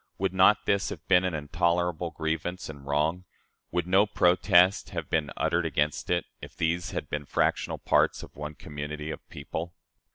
Would 0.17 0.33
not 0.33 0.65
this 0.65 0.89
have 0.89 1.07
been 1.07 1.23
an 1.23 1.35
intolerable 1.35 2.09
grievance 2.09 2.69
and 2.69 2.87
wrong 2.87 3.23
would 3.69 3.85
no 3.85 4.07
protest 4.07 4.89
have 4.89 5.11
been 5.11 5.29
uttered 5.37 5.63
against 5.63 6.09
it 6.09 6.25
if 6.41 6.55
these 6.55 6.89
had 6.89 7.07
been 7.07 7.27
fractional 7.27 7.77
parts 7.77 8.23
of 8.23 8.35
one 8.35 8.55
community 8.55 9.11
of 9.11 9.19
people? 9.29 9.75